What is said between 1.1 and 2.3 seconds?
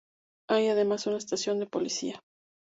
estación de policía.